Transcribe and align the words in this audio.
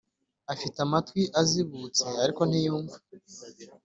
ufite 0.53 0.77
amatwi 0.85 1.21
azibutse, 1.41 2.01
ariko 2.23 2.41
ntiwumva! 2.49 2.97